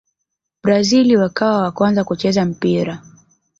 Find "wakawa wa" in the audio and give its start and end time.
1.17-1.71